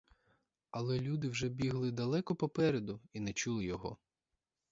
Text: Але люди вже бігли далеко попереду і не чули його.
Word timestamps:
Але 0.71 0.99
люди 0.99 1.29
вже 1.29 1.49
бігли 1.49 1.91
далеко 1.91 2.35
попереду 2.35 2.99
і 3.13 3.19
не 3.19 3.33
чули 3.33 3.65
його. 3.65 3.97